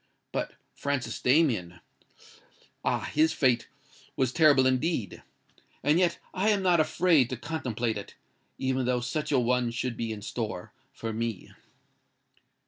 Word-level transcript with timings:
But 0.31 0.55
Francis 0.73 1.21
Damien—ah! 1.21 3.03
his 3.13 3.33
fate 3.33 3.67
was 4.15 4.33
terrible 4.33 4.65
indeed! 4.65 5.21
And 5.83 5.99
yet 5.99 6.17
I 6.33 6.49
am 6.49 6.63
not 6.63 6.79
afraid 6.79 7.29
to 7.29 7.37
contemplate 7.37 7.99
it—even 7.99 8.87
though 8.87 9.01
such 9.01 9.31
a 9.31 9.37
one 9.37 9.69
should 9.69 9.95
be 9.95 10.11
in 10.11 10.23
store 10.23 10.73
for 10.91 11.13
me." 11.13 11.51